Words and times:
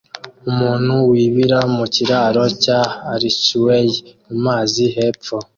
Umuntu 0.49 0.93
wibira 1.09 1.59
mu 1.75 1.85
kiraro 1.93 2.43
cya 2.63 2.79
archway 3.13 3.87
mumazi 4.29 4.83
hepfo 4.95 5.35